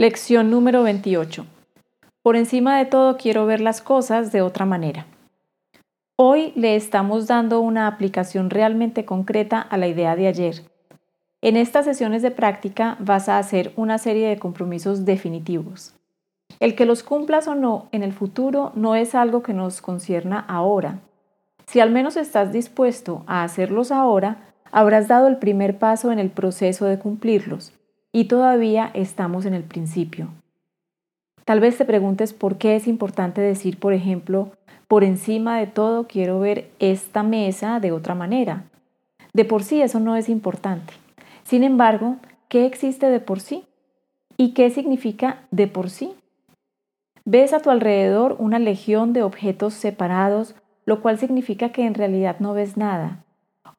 [0.00, 1.44] Lección número 28.
[2.22, 5.06] Por encima de todo quiero ver las cosas de otra manera.
[6.14, 10.62] Hoy le estamos dando una aplicación realmente concreta a la idea de ayer.
[11.42, 15.96] En estas sesiones de práctica vas a hacer una serie de compromisos definitivos.
[16.60, 20.38] El que los cumplas o no en el futuro no es algo que nos concierna
[20.38, 21.00] ahora.
[21.66, 26.30] Si al menos estás dispuesto a hacerlos ahora, habrás dado el primer paso en el
[26.30, 27.72] proceso de cumplirlos
[28.12, 30.28] y todavía estamos en el principio.
[31.44, 34.52] Tal vez te preguntes por qué es importante decir, por ejemplo,
[34.86, 38.64] por encima de todo quiero ver esta mesa de otra manera.
[39.32, 40.94] De por sí eso no es importante.
[41.44, 42.16] Sin embargo,
[42.48, 43.64] ¿qué existe de por sí?
[44.36, 46.14] ¿Y qué significa de por sí?
[47.24, 50.54] Ves a tu alrededor una legión de objetos separados,
[50.84, 53.24] lo cual significa que en realidad no ves nada.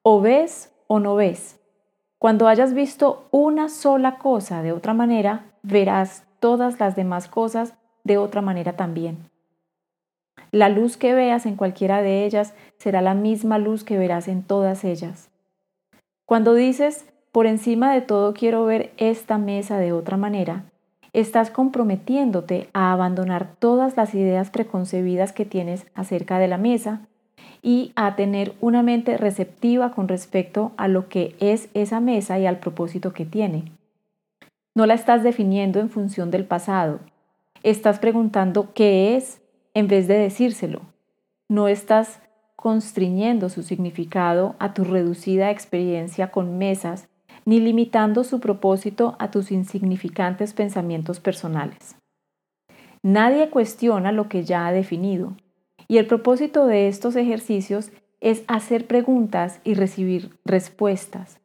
[0.03, 1.59] O ves o no ves.
[2.20, 8.18] Cuando hayas visto una sola cosa de otra manera, verás todas las demás cosas de
[8.18, 9.30] otra manera también.
[10.52, 14.44] La luz que veas en cualquiera de ellas será la misma luz que verás en
[14.44, 15.30] todas ellas.
[16.26, 20.66] Cuando dices, por encima de todo quiero ver esta mesa de otra manera,
[21.14, 27.08] estás comprometiéndote a abandonar todas las ideas preconcebidas que tienes acerca de la mesa
[27.61, 32.45] y a tener una mente receptiva con respecto a lo que es esa mesa y
[32.45, 33.71] al propósito que tiene.
[34.75, 36.99] No la estás definiendo en función del pasado.
[37.63, 39.41] Estás preguntando qué es
[39.73, 40.81] en vez de decírselo.
[41.49, 42.21] No estás
[42.55, 47.07] constriñendo su significado a tu reducida experiencia con mesas
[47.45, 51.95] ni limitando su propósito a tus insignificantes pensamientos personales.
[53.02, 55.35] Nadie cuestiona lo que ya ha definido.
[55.90, 57.90] Y el propósito de estos ejercicios
[58.22, 61.40] es hacer preguntas y recibir respuestas.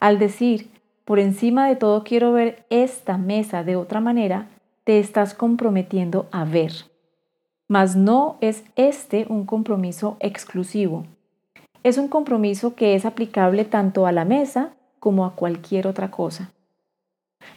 [0.00, 0.68] Al decir,
[1.04, 4.48] por encima de todo quiero ver esta mesa de otra manera,
[4.82, 6.72] te estás comprometiendo a ver.
[7.68, 11.06] Mas no es este un compromiso exclusivo.
[11.84, 16.50] Es un compromiso que es aplicable tanto a la mesa como a cualquier otra cosa.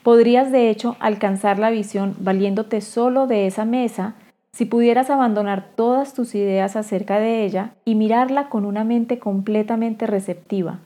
[0.04, 4.14] Podrías de hecho alcanzar la visión valiéndote solo de esa mesa
[4.58, 10.08] si pudieras abandonar todas tus ideas acerca de ella y mirarla con una mente completamente
[10.08, 10.80] receptiva.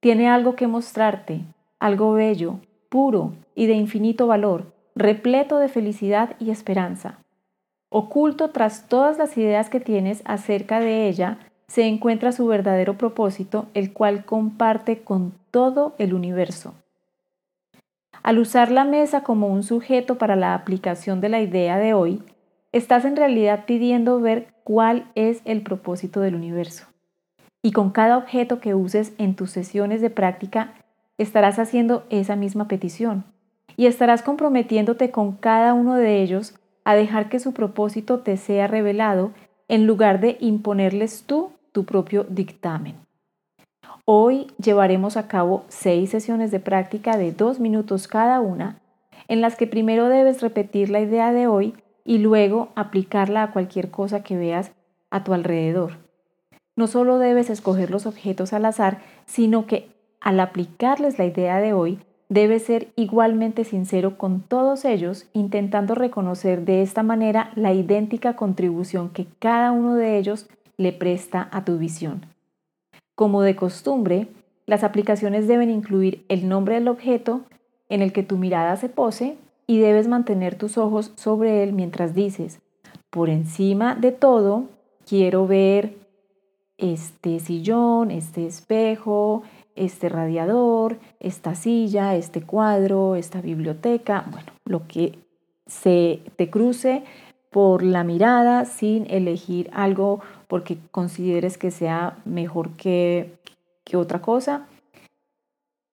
[0.00, 1.42] Tiene algo que mostrarte,
[1.78, 2.58] algo bello,
[2.88, 7.20] puro y de infinito valor, repleto de felicidad y esperanza.
[7.88, 11.38] Oculto tras todas las ideas que tienes acerca de ella,
[11.68, 16.74] se encuentra su verdadero propósito, el cual comparte con todo el universo.
[18.24, 22.20] Al usar la mesa como un sujeto para la aplicación de la idea de hoy,
[22.72, 26.86] estás en realidad pidiendo ver cuál es el propósito del universo.
[27.62, 30.74] Y con cada objeto que uses en tus sesiones de práctica,
[31.16, 33.24] estarás haciendo esa misma petición
[33.76, 38.66] y estarás comprometiéndote con cada uno de ellos a dejar que su propósito te sea
[38.66, 39.32] revelado
[39.68, 42.96] en lugar de imponerles tú tu propio dictamen.
[44.04, 48.80] Hoy llevaremos a cabo seis sesiones de práctica de dos minutos cada una,
[49.28, 51.74] en las que primero debes repetir la idea de hoy
[52.08, 54.72] y luego aplicarla a cualquier cosa que veas
[55.10, 55.98] a tu alrededor.
[56.74, 59.90] No solo debes escoger los objetos al azar, sino que
[60.22, 61.98] al aplicarles la idea de hoy,
[62.30, 69.10] debes ser igualmente sincero con todos ellos, intentando reconocer de esta manera la idéntica contribución
[69.10, 70.48] que cada uno de ellos
[70.78, 72.24] le presta a tu visión.
[73.16, 74.28] Como de costumbre,
[74.64, 77.42] las aplicaciones deben incluir el nombre del objeto
[77.90, 79.36] en el que tu mirada se pose
[79.68, 82.60] y debes mantener tus ojos sobre él mientras dices,
[83.10, 84.64] por encima de todo,
[85.06, 85.94] quiero ver
[86.78, 89.42] este sillón, este espejo,
[89.76, 95.18] este radiador, esta silla, este cuadro, esta biblioteca, bueno, lo que
[95.66, 97.04] se te cruce
[97.50, 103.34] por la mirada sin elegir algo porque consideres que sea mejor que,
[103.84, 104.66] que otra cosa.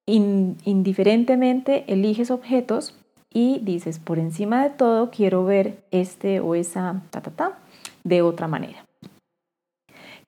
[0.06, 2.96] indiferentemente eliges objetos
[3.36, 7.58] y dices, por encima de todo, quiero ver este o esa ta, ta, ta,
[8.06, 8.86] de otra manera.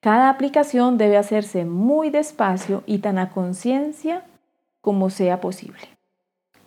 [0.02, 4.26] Cada aplicación debe hacerse muy despacio y tan a conciencia
[4.82, 5.80] como sea posible.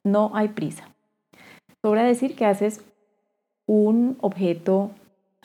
[0.03, 0.89] No hay prisa.
[1.83, 2.81] Sobra decir que haces
[3.67, 4.93] un objeto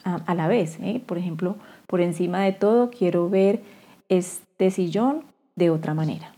[0.02, 0.78] a, la vez.
[0.80, 1.02] ¿eh?
[1.04, 1.56] Por ejemplo,
[1.86, 3.60] por encima de todo, quiero ver
[4.08, 5.24] este sillón
[5.56, 6.32] de otra manera.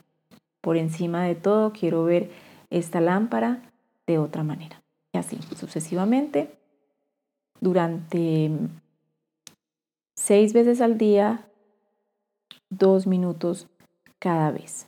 [0.60, 2.28] Por encima de todo, quiero ver
[2.70, 3.62] esta lámpara
[4.08, 4.82] de otra manera.
[5.12, 6.58] Y así sucesivamente
[7.60, 8.50] durante
[10.16, 11.48] seis veces al día,
[12.70, 13.68] dos minutos
[14.18, 14.86] cada vez.